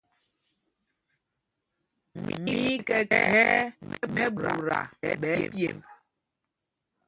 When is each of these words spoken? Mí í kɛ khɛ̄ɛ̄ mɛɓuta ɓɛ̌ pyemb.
Mí 2.23 2.53
í 2.73 2.75
kɛ 2.87 2.97
khɛ̄ɛ̄ 3.09 3.61
mɛɓuta 4.13 4.79
ɓɛ̌ 5.21 5.33
pyemb. 5.51 5.79